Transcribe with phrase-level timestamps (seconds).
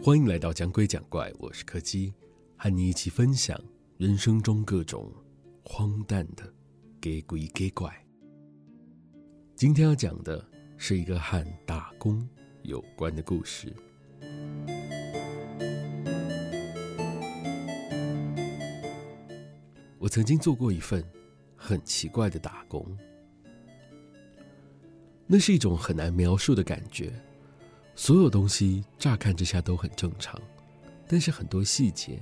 [0.00, 2.14] 欢迎来到讲鬼讲怪，我是柯基，
[2.56, 3.60] 和你一起分享
[3.98, 5.12] 人生中各种
[5.64, 6.50] 荒诞的
[7.00, 7.92] 给鬼给怪。
[9.56, 10.42] 今天要讲的
[10.76, 12.26] 是一个和打工
[12.62, 13.74] 有关的故事。
[19.98, 21.04] 我曾经做过一份
[21.56, 22.96] 很奇怪的打工，
[25.26, 27.12] 那是一种很难描述的感觉。
[27.98, 30.40] 所有东西乍看之下都很正常，
[31.08, 32.16] 但是很多细节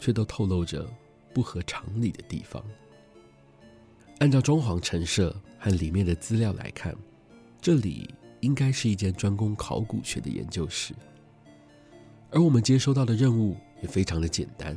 [0.00, 0.84] 却都透露着
[1.32, 2.60] 不合常理的地方。
[4.18, 6.92] 按照装潢陈设和里面的资料来看，
[7.60, 10.92] 这里应该是一间专攻考古学的研究室。
[12.32, 14.76] 而我们接收到的任务也非常的简单，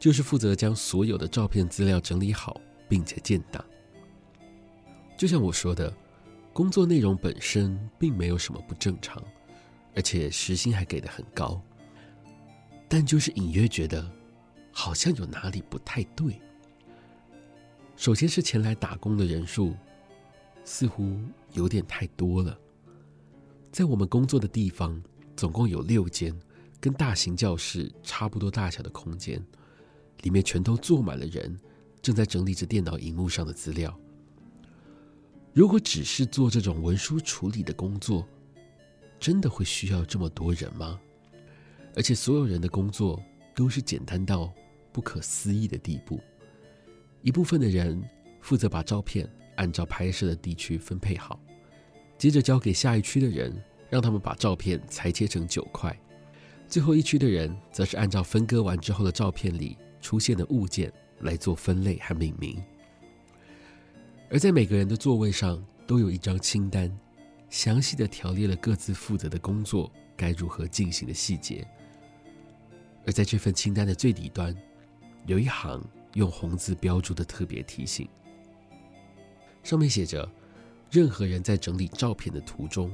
[0.00, 3.64] 就是负责将所有的照片资料整理好，并且建档。
[5.16, 5.96] 就像我说的，
[6.52, 9.22] 工作内容本身并没有什么不正常。
[9.96, 11.60] 而且时薪还给的很高，
[12.86, 14.08] 但就是隐约觉得
[14.70, 16.38] 好像有哪里不太对。
[17.96, 19.74] 首先是前来打工的人数
[20.64, 21.18] 似乎
[21.54, 22.56] 有点太多了，
[23.72, 25.02] 在我们工作的地方
[25.34, 26.38] 总共有六间
[26.78, 29.42] 跟大型教室差不多大小的空间，
[30.22, 31.58] 里面全都坐满了人，
[32.02, 33.98] 正在整理着电脑荧幕上的资料。
[35.54, 38.28] 如果只是做这种文书处理的工作，
[39.18, 41.00] 真的会需要这么多人吗？
[41.94, 43.22] 而且所有人的工作
[43.54, 44.52] 都是简单到
[44.92, 46.20] 不可思议的地步。
[47.22, 48.02] 一部分的人
[48.40, 51.40] 负责把照片按照拍摄的地区分配好，
[52.18, 53.52] 接着交给下一区的人，
[53.88, 55.98] 让他们把照片裁切成九块。
[56.68, 62.62] 最后一区的人则是按照分割完之后的照片里出现的物件来做分类和命名。
[64.28, 66.94] 而在每个人的座位上都有一张清单。
[67.48, 71.66] 详细的条列了各自负责的工作该如何进行的细节，
[73.06, 74.54] 而在这份清单的最底端，
[75.26, 75.82] 有一行
[76.14, 78.08] 用红字标注的特别提醒，
[79.62, 80.28] 上面写着：
[80.90, 82.90] 任何人在整理照片的途中，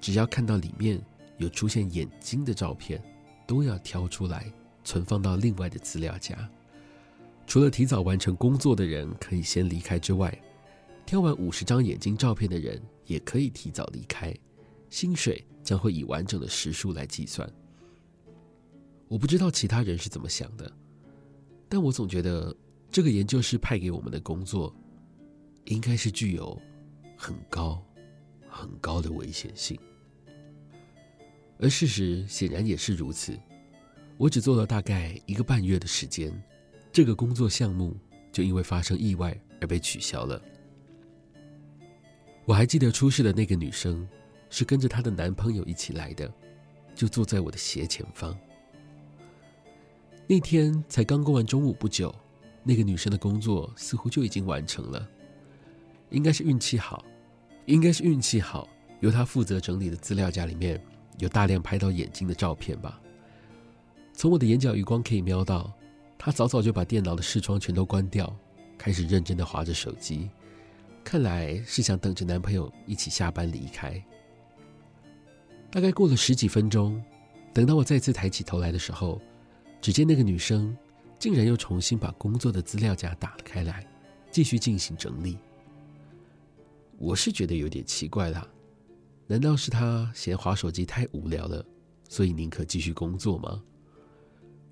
[0.00, 1.00] 只要看到里面
[1.38, 3.02] 有出现眼睛的照片，
[3.46, 4.50] 都要挑出来
[4.84, 6.36] 存放到另外的资料夹。
[7.46, 10.36] 除了提早完成工作的人可以先离开之外，
[11.06, 14.34] 挑完五十张眼睛照片的人也可以提早离开，
[14.90, 17.48] 薪水将会以完整的时数来计算。
[19.06, 20.70] 我不知道其他人是怎么想的，
[21.68, 22.56] 但我总觉得
[22.90, 24.74] 这个研究室派给我们的工作，
[25.66, 26.60] 应该是具有
[27.16, 27.84] 很高、
[28.48, 29.78] 很高的危险性。
[31.58, 33.38] 而事实显然也是如此。
[34.16, 36.32] 我只做了大概一个半月的时间，
[36.90, 37.96] 这个工作项目
[38.32, 40.40] 就因为发生意外而被取消了。
[42.46, 44.06] 我还记得出事的那个女生，
[44.50, 46.30] 是跟着她的男朋友一起来的，
[46.94, 48.36] 就坐在我的斜前方。
[50.26, 52.14] 那天才刚过完中午不久，
[52.62, 55.08] 那个女生的工作似乎就已经完成了，
[56.10, 57.04] 应该是运气好，
[57.64, 58.68] 应该是运气好，
[59.00, 60.82] 由她负责整理的资料夹里面
[61.18, 63.00] 有大量拍到眼睛的照片吧。
[64.12, 65.72] 从我的眼角余光可以瞄到，
[66.18, 68.34] 她早早就把电脑的视窗全都关掉，
[68.76, 70.28] 开始认真的划着手机。
[71.04, 74.02] 看来是想等着男朋友一起下班离开。
[75.70, 77.00] 大概过了十几分钟，
[77.52, 79.20] 等到我再次抬起头来的时候，
[79.80, 80.76] 只见那个女生
[81.18, 83.86] 竟然又重新把工作的资料夹打了开来，
[84.30, 85.38] 继续进行整理。
[86.96, 88.48] 我是觉得有点奇怪啦，
[89.26, 91.64] 难道是她嫌滑手机太无聊了，
[92.08, 93.62] 所以宁可继续工作吗？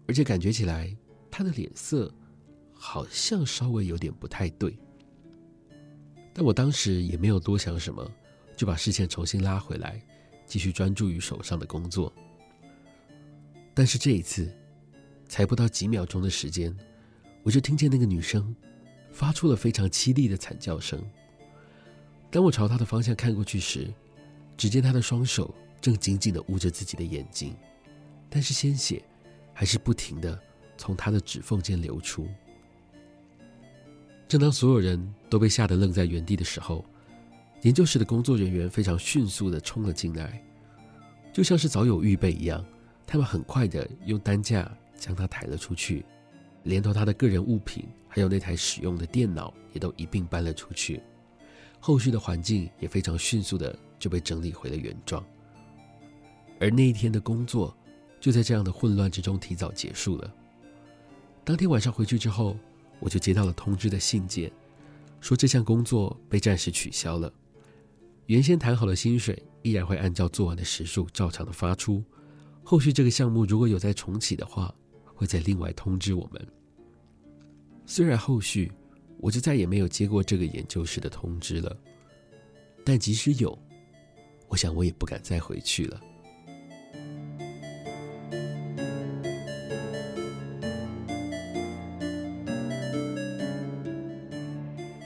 [0.07, 0.97] 而且感觉起来，
[1.31, 2.13] 她的脸色
[2.73, 4.77] 好像稍微有点不太对。
[6.35, 8.11] 但我当时也没有多想什么，
[8.57, 10.01] 就把视线重新拉回来，
[10.47, 12.13] 继续专注于手上的工作。
[13.75, 14.55] 但是这一次，
[15.29, 16.77] 才不到几秒钟的时间，
[17.43, 18.55] 我就听见那个女生
[19.11, 21.03] 发出了非常凄厉的惨叫声。
[22.31, 23.93] 当我朝她的方向看过去时，
[24.57, 27.55] 只见她的双手正紧紧地捂着自己的眼睛，
[28.31, 29.03] 但是鲜血
[29.53, 30.39] 还是不停地
[30.79, 32.27] 从她的指缝间流出。
[34.33, 34.99] 正当所有人
[35.29, 36.83] 都被吓得愣在原地的时候，
[37.65, 40.43] 研究室的工作人员非常迅速的冲了进来，
[41.35, 42.65] 就像是早有预备一样。
[43.07, 46.03] 他们很快的用担架将他抬了出去，
[46.63, 51.03] 连同他的个人物品，还有那台使用的电脑也都一并搬了出去。
[51.79, 55.23] 后续的环境也非常迅速的就被整理回了原状。
[56.59, 57.77] 而那一天的工作
[58.19, 60.33] 就在这样的混乱之中提早结束了。
[61.45, 62.57] 当天晚上回去之后，
[63.03, 64.51] 我就接到了通知的信件，
[65.21, 67.31] 说这项工作被暂时取消了。
[68.27, 72.01] 原先谈好的薪水依然会按照做完的时数照常的发出，
[72.63, 74.73] 后续这个项目如果有再重启的话，
[75.17, 76.47] 会再另外通知我们。
[77.85, 78.71] 虽然后续
[79.19, 81.77] 我就再也没有接过这个研究室的通知了，
[82.85, 83.59] 但即使有，
[84.47, 86.01] 我想我也不敢再回去了。